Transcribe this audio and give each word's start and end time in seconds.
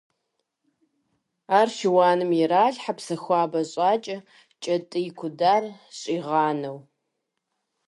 Ар 1.59 1.67
шыуаным 1.77 2.31
иралъхьэ, 2.41 2.93
псы 2.97 3.15
хуабэ 3.21 3.61
щӀакӀэ, 3.69 4.17
кӀэтӀий 4.63 5.07
кудар 5.19 5.63
щӀигъанэу. 5.99 6.79